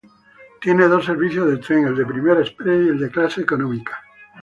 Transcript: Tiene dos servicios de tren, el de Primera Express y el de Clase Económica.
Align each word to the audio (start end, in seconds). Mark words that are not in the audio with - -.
Tiene 0.59 0.87
dos 0.87 1.05
servicios 1.05 1.47
de 1.47 1.57
tren, 1.57 1.85
el 1.85 1.95
de 1.95 2.07
Primera 2.07 2.41
Express 2.41 2.87
y 2.87 2.89
el 2.89 2.97
de 2.97 3.11
Clase 3.11 3.41
Económica. 3.41 3.99